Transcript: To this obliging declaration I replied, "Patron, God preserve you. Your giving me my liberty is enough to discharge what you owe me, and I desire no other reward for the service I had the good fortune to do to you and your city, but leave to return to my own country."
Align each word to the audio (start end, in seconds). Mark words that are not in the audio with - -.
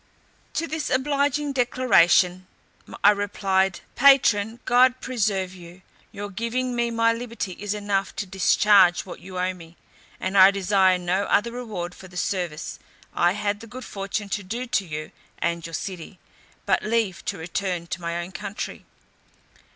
To 0.55 0.65
this 0.65 0.89
obliging 0.89 1.53
declaration 1.53 2.47
I 3.03 3.11
replied, 3.11 3.81
"Patron, 3.95 4.59
God 4.65 4.99
preserve 4.99 5.53
you. 5.53 5.83
Your 6.11 6.31
giving 6.31 6.75
me 6.75 6.89
my 6.89 7.13
liberty 7.13 7.51
is 7.59 7.75
enough 7.75 8.15
to 8.15 8.25
discharge 8.25 9.05
what 9.05 9.19
you 9.19 9.37
owe 9.37 9.53
me, 9.53 9.77
and 10.19 10.35
I 10.35 10.49
desire 10.49 10.97
no 10.97 11.25
other 11.25 11.51
reward 11.51 11.93
for 11.93 12.07
the 12.07 12.17
service 12.17 12.79
I 13.13 13.33
had 13.33 13.59
the 13.59 13.67
good 13.67 13.85
fortune 13.85 14.29
to 14.29 14.41
do 14.41 14.65
to 14.65 14.87
you 14.87 15.11
and 15.37 15.63
your 15.67 15.75
city, 15.75 16.17
but 16.65 16.81
leave 16.81 17.23
to 17.25 17.37
return 17.37 17.85
to 17.85 18.01
my 18.01 18.17
own 18.23 18.31
country." 18.31 18.85